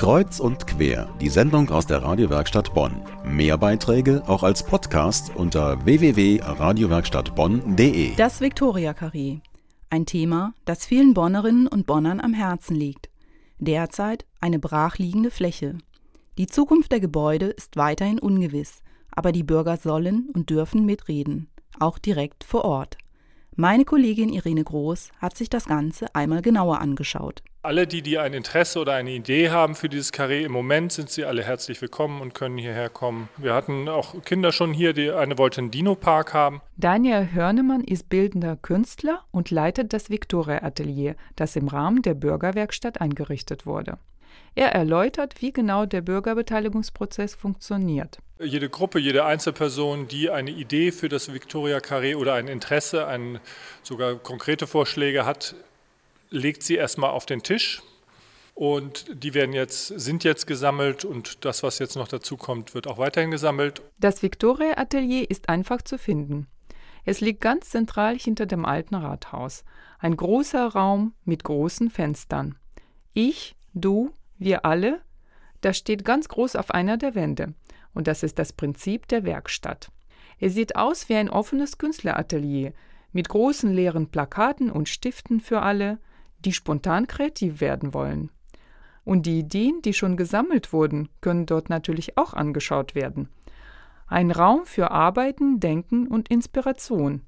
Kreuz 0.00 0.40
und 0.40 0.66
quer, 0.66 1.14
die 1.20 1.28
Sendung 1.28 1.68
aus 1.68 1.86
der 1.86 2.02
Radiowerkstatt 2.02 2.72
Bonn. 2.72 3.02
Mehr 3.22 3.58
Beiträge 3.58 4.22
auch 4.26 4.42
als 4.42 4.62
Podcast 4.62 5.30
unter 5.36 5.84
www.radiowerkstattbonn.de. 5.84 8.14
Das 8.14 8.40
Viktoria 8.40 8.94
Karree. 8.94 9.40
Ein 9.90 10.06
Thema, 10.06 10.54
das 10.64 10.86
vielen 10.86 11.12
Bonnerinnen 11.12 11.66
und 11.66 11.86
Bonnern 11.86 12.18
am 12.18 12.32
Herzen 12.32 12.76
liegt. 12.76 13.10
Derzeit 13.58 14.24
eine 14.40 14.58
brachliegende 14.58 15.30
Fläche. 15.30 15.76
Die 16.38 16.46
Zukunft 16.46 16.92
der 16.92 17.00
Gebäude 17.00 17.48
ist 17.48 17.76
weiterhin 17.76 18.18
ungewiss, 18.18 18.82
aber 19.10 19.32
die 19.32 19.44
Bürger 19.44 19.76
sollen 19.76 20.30
und 20.32 20.48
dürfen 20.48 20.86
mitreden, 20.86 21.50
auch 21.78 21.98
direkt 21.98 22.44
vor 22.44 22.64
Ort. 22.64 22.96
Meine 23.60 23.84
Kollegin 23.84 24.30
Irene 24.30 24.64
Groß 24.64 25.10
hat 25.18 25.36
sich 25.36 25.50
das 25.50 25.66
Ganze 25.66 26.06
einmal 26.14 26.40
genauer 26.40 26.80
angeschaut. 26.80 27.42
Alle, 27.60 27.86
die, 27.86 28.00
die 28.00 28.16
ein 28.16 28.32
Interesse 28.32 28.78
oder 28.78 28.94
eine 28.94 29.10
Idee 29.10 29.50
haben 29.50 29.74
für 29.74 29.90
dieses 29.90 30.12
Karree, 30.12 30.44
im 30.44 30.52
Moment 30.52 30.92
sind 30.92 31.10
sie 31.10 31.26
alle 31.26 31.42
herzlich 31.42 31.82
willkommen 31.82 32.22
und 32.22 32.32
können 32.32 32.56
hierher 32.56 32.88
kommen. 32.88 33.28
Wir 33.36 33.52
hatten 33.52 33.86
auch 33.90 34.22
Kinder 34.22 34.50
schon 34.50 34.72
hier, 34.72 34.94
die 34.94 35.10
eine 35.10 35.36
wollten 35.36 35.60
einen 35.60 35.70
Dino-Park 35.72 36.32
haben. 36.32 36.62
Daniel 36.78 37.28
Hörnemann 37.34 37.84
ist 37.84 38.08
bildender 38.08 38.56
Künstler 38.56 39.26
und 39.30 39.50
leitet 39.50 39.92
das 39.92 40.08
Victoria-Atelier, 40.08 41.14
das 41.36 41.54
im 41.54 41.68
Rahmen 41.68 42.00
der 42.00 42.14
Bürgerwerkstatt 42.14 43.02
eingerichtet 43.02 43.66
wurde. 43.66 43.98
Er 44.54 44.72
erläutert, 44.72 45.42
wie 45.42 45.52
genau 45.52 45.84
der 45.84 46.00
Bürgerbeteiligungsprozess 46.00 47.34
funktioniert. 47.34 48.20
Jede 48.42 48.70
Gruppe, 48.70 48.98
jede 48.98 49.26
Einzelperson, 49.26 50.08
die 50.08 50.30
eine 50.30 50.50
Idee 50.50 50.92
für 50.92 51.10
das 51.10 51.32
Victoria 51.32 51.76
Carré 51.78 52.16
oder 52.16 52.34
ein 52.34 52.48
Interesse, 52.48 53.06
ein, 53.06 53.38
sogar 53.82 54.14
konkrete 54.14 54.66
Vorschläge 54.66 55.26
hat, 55.26 55.54
legt 56.30 56.62
sie 56.62 56.76
erstmal 56.76 57.10
auf 57.10 57.26
den 57.26 57.42
Tisch. 57.42 57.82
Und 58.54 59.06
die 59.12 59.34
werden 59.34 59.52
jetzt, 59.52 59.88
sind 59.88 60.24
jetzt 60.24 60.46
gesammelt 60.46 61.04
und 61.04 61.44
das, 61.44 61.62
was 61.62 61.78
jetzt 61.78 61.96
noch 61.96 62.08
dazu 62.08 62.38
kommt, 62.38 62.74
wird 62.74 62.86
auch 62.86 62.98
weiterhin 62.98 63.30
gesammelt. 63.30 63.82
Das 63.98 64.22
Victoria 64.22 64.78
Atelier 64.78 65.30
ist 65.30 65.50
einfach 65.50 65.82
zu 65.82 65.98
finden. 65.98 66.46
Es 67.04 67.20
liegt 67.20 67.40
ganz 67.40 67.70
zentral 67.70 68.18
hinter 68.18 68.46
dem 68.46 68.64
alten 68.64 68.94
Rathaus. 68.94 69.64
Ein 69.98 70.16
großer 70.16 70.66
Raum 70.66 71.14
mit 71.24 71.44
großen 71.44 71.90
Fenstern. 71.90 72.56
Ich, 73.12 73.54
du, 73.74 74.12
wir 74.38 74.64
alle, 74.64 75.00
das 75.60 75.76
steht 75.76 76.04
ganz 76.04 76.28
groß 76.28 76.56
auf 76.56 76.70
einer 76.70 76.96
der 76.96 77.14
Wände. 77.14 77.54
Und 77.94 78.06
das 78.06 78.22
ist 78.22 78.38
das 78.38 78.52
Prinzip 78.52 79.08
der 79.08 79.24
Werkstatt. 79.24 79.90
Es 80.38 80.54
sieht 80.54 80.76
aus 80.76 81.08
wie 81.08 81.16
ein 81.16 81.28
offenes 81.28 81.78
Künstleratelier 81.78 82.72
mit 83.12 83.28
großen 83.28 83.72
leeren 83.72 84.08
Plakaten 84.08 84.70
und 84.70 84.88
Stiften 84.88 85.40
für 85.40 85.62
alle, 85.62 85.98
die 86.44 86.52
spontan 86.52 87.06
kreativ 87.06 87.60
werden 87.60 87.92
wollen. 87.92 88.30
Und 89.04 89.26
die 89.26 89.40
Ideen, 89.40 89.82
die 89.82 89.92
schon 89.92 90.16
gesammelt 90.16 90.72
wurden, 90.72 91.08
können 91.20 91.46
dort 91.46 91.68
natürlich 91.68 92.16
auch 92.16 92.32
angeschaut 92.32 92.94
werden. 92.94 93.28
Ein 94.06 94.30
Raum 94.30 94.64
für 94.64 94.90
Arbeiten, 94.90 95.60
Denken 95.60 96.06
und 96.06 96.28
Inspiration, 96.30 97.22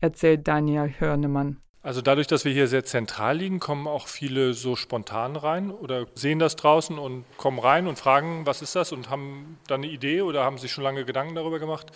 erzählt 0.00 0.46
Daniel 0.46 0.92
Hörnemann. 0.98 1.58
Also 1.86 2.00
dadurch, 2.00 2.26
dass 2.26 2.44
wir 2.44 2.52
hier 2.52 2.66
sehr 2.66 2.84
zentral 2.84 3.36
liegen, 3.36 3.60
kommen 3.60 3.86
auch 3.86 4.08
viele 4.08 4.54
so 4.54 4.74
spontan 4.74 5.36
rein 5.36 5.70
oder 5.70 6.06
sehen 6.16 6.40
das 6.40 6.56
draußen 6.56 6.98
und 6.98 7.24
kommen 7.36 7.60
rein 7.60 7.86
und 7.86 7.96
fragen, 7.96 8.44
was 8.44 8.60
ist 8.60 8.74
das 8.74 8.90
und 8.90 9.08
haben 9.08 9.56
dann 9.68 9.84
eine 9.84 9.92
Idee 9.92 10.22
oder 10.22 10.42
haben 10.42 10.58
sich 10.58 10.72
schon 10.72 10.82
lange 10.82 11.04
Gedanken 11.04 11.36
darüber 11.36 11.60
gemacht. 11.60 11.92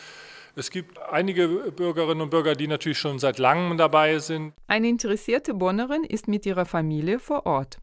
Es 0.55 0.70
gibt 0.70 1.00
einige 1.00 1.48
Bürgerinnen 1.72 2.20
und 2.20 2.30
Bürger, 2.30 2.55
die 2.55 2.69
natürlich 2.69 2.98
schon 2.98 3.19
seit 3.19 3.41
langem 3.41 3.78
dabei 3.78 4.20
sind. 4.20 4.52
Eine 4.69 4.86
interessierte 4.86 5.55
Bonnerin 5.55 6.04
ist 6.04 6.28
mit 6.28 6.47
ihrer 6.47 6.66
Familie 6.66 7.19
vor 7.19 7.44
Ort. 7.44 7.78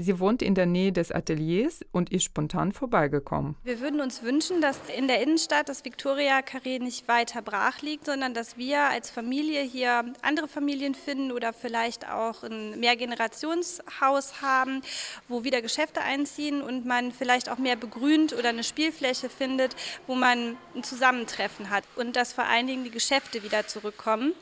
Sie 0.00 0.20
wohnt 0.20 0.42
in 0.42 0.54
der 0.54 0.66
Nähe 0.66 0.92
des 0.92 1.10
Ateliers 1.10 1.80
und 1.90 2.10
ist 2.12 2.22
spontan 2.22 2.70
vorbeigekommen. 2.70 3.56
Wir 3.64 3.80
würden 3.80 4.00
uns 4.00 4.22
wünschen, 4.22 4.60
dass 4.60 4.78
in 4.96 5.08
der 5.08 5.20
Innenstadt 5.20 5.68
das 5.68 5.84
Victoria 5.84 6.38
Carré 6.38 6.80
nicht 6.80 7.08
weiter 7.08 7.42
brach 7.42 7.82
liegt, 7.82 8.06
sondern 8.06 8.32
dass 8.32 8.56
wir 8.56 8.78
als 8.78 9.10
Familie 9.10 9.60
hier 9.62 10.04
andere 10.22 10.46
Familien 10.46 10.94
finden 10.94 11.32
oder 11.32 11.52
vielleicht 11.52 12.08
auch 12.08 12.44
ein 12.44 12.78
Mehrgenerationshaus 12.78 14.40
haben, 14.40 14.82
wo 15.26 15.42
wieder 15.42 15.62
Geschäfte 15.62 16.00
einziehen 16.00 16.62
und 16.62 16.86
man 16.86 17.10
vielleicht 17.10 17.48
auch 17.48 17.58
mehr 17.58 17.74
begrünt 17.74 18.32
oder 18.32 18.50
eine 18.50 18.62
Spielfläche 18.62 19.28
findet, 19.28 19.74
wo 20.06 20.14
man 20.14 20.56
ein 20.76 20.84
Zusammentreffen 20.84 21.70
hat 21.70 21.82
und 21.96 22.14
dass 22.14 22.32
vor 22.32 22.44
allen 22.44 22.68
Dingen 22.68 22.84
die 22.84 22.92
Geschäfte 22.92 23.42
wieder 23.42 23.66
zurückkommen 23.66 24.32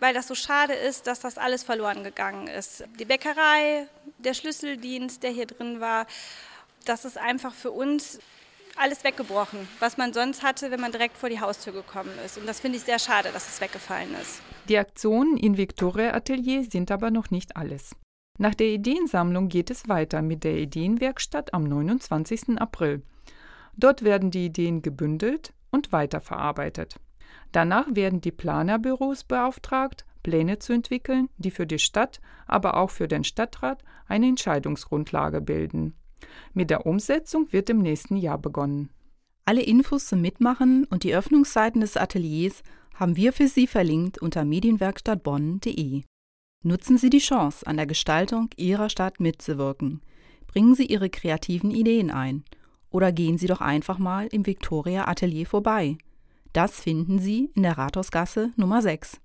weil 0.00 0.14
das 0.14 0.26
so 0.26 0.34
schade 0.34 0.72
ist, 0.72 1.06
dass 1.06 1.20
das 1.20 1.38
alles 1.38 1.62
verloren 1.62 2.02
gegangen 2.02 2.48
ist. 2.48 2.84
Die 2.98 3.04
Bäckerei, 3.04 3.86
der 4.24 4.34
Schlüsseldienst, 4.34 5.22
der 5.22 5.30
hier 5.30 5.46
drin 5.46 5.80
war, 5.80 6.06
das 6.84 7.04
ist 7.04 7.18
einfach 7.18 7.52
für 7.52 7.70
uns 7.70 8.18
alles 8.76 9.04
weggebrochen, 9.04 9.68
was 9.78 9.98
man 9.98 10.12
sonst 10.12 10.42
hatte, 10.42 10.70
wenn 10.70 10.80
man 10.80 10.92
direkt 10.92 11.16
vor 11.16 11.28
die 11.28 11.40
Haustür 11.40 11.72
gekommen 11.72 12.12
ist. 12.24 12.38
Und 12.38 12.46
das 12.46 12.60
finde 12.60 12.78
ich 12.78 12.84
sehr 12.84 12.98
schade, 12.98 13.30
dass 13.32 13.48
es 13.48 13.60
weggefallen 13.60 14.14
ist. 14.20 14.40
Die 14.68 14.78
Aktionen 14.78 15.36
in 15.36 15.56
Victoria 15.56 16.14
Atelier 16.14 16.64
sind 16.64 16.90
aber 16.90 17.10
noch 17.10 17.30
nicht 17.30 17.56
alles. 17.56 17.94
Nach 18.38 18.54
der 18.54 18.68
Ideensammlung 18.68 19.48
geht 19.48 19.70
es 19.70 19.88
weiter 19.88 20.22
mit 20.22 20.44
der 20.44 20.56
Ideenwerkstatt 20.56 21.52
am 21.52 21.64
29. 21.64 22.58
April. 22.58 23.02
Dort 23.76 24.02
werden 24.02 24.30
die 24.30 24.46
Ideen 24.46 24.82
gebündelt 24.82 25.52
und 25.70 25.92
weiterverarbeitet. 25.92 26.96
Danach 27.52 27.86
werden 27.90 28.20
die 28.20 28.32
Planerbüros 28.32 29.24
beauftragt, 29.24 30.04
Pläne 30.30 30.60
zu 30.60 30.72
entwickeln, 30.72 31.28
die 31.38 31.50
für 31.50 31.66
die 31.66 31.80
Stadt, 31.80 32.20
aber 32.46 32.76
auch 32.76 32.90
für 32.90 33.08
den 33.08 33.24
Stadtrat 33.24 33.82
eine 34.06 34.28
Entscheidungsgrundlage 34.28 35.40
bilden. 35.40 35.94
Mit 36.54 36.70
der 36.70 36.86
Umsetzung 36.86 37.52
wird 37.52 37.68
im 37.68 37.82
nächsten 37.82 38.16
Jahr 38.16 38.38
begonnen. 38.38 38.90
Alle 39.44 39.62
Infos 39.62 40.06
zum 40.06 40.20
Mitmachen 40.20 40.84
und 40.84 41.02
die 41.02 41.16
Öffnungszeiten 41.16 41.80
des 41.80 41.96
Ateliers 41.96 42.62
haben 42.94 43.16
wir 43.16 43.32
für 43.32 43.48
Sie 43.48 43.66
verlinkt 43.66 44.18
unter 44.18 44.44
medienwerkstattbonn.de. 44.44 46.02
Nutzen 46.62 46.96
Sie 46.96 47.10
die 47.10 47.18
Chance, 47.18 47.66
an 47.66 47.76
der 47.76 47.86
Gestaltung 47.86 48.50
Ihrer 48.56 48.88
Stadt 48.88 49.18
mitzuwirken. 49.18 50.00
Bringen 50.46 50.76
Sie 50.76 50.86
Ihre 50.86 51.10
kreativen 51.10 51.72
Ideen 51.72 52.12
ein. 52.12 52.44
Oder 52.90 53.10
gehen 53.10 53.36
Sie 53.36 53.48
doch 53.48 53.60
einfach 53.60 53.98
mal 53.98 54.28
im 54.28 54.46
Victoria 54.46 55.08
Atelier 55.08 55.46
vorbei. 55.46 55.98
Das 56.52 56.78
finden 56.78 57.18
Sie 57.18 57.50
in 57.56 57.64
der 57.64 57.78
Rathausgasse 57.78 58.52
Nummer 58.56 58.80
6. 58.80 59.20